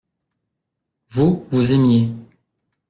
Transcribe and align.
Vous, 1.09 1.45
vous 1.51 1.73
aimiez. 1.73 2.09